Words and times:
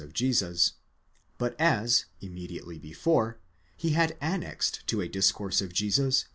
of 0.03 0.13
Jesus 0.13 0.69
;!° 0.13 0.69
but 1.37 1.55
as, 1.61 2.05
immediately 2.21 2.79
before, 2.79 3.37
he 3.77 3.91
had 3.91 4.17
annexed 4.19 4.81
to 4.87 4.99
a 4.99 5.07
discourse 5.07 5.61
of 5.61 5.73
Jesus. 5.73 6.25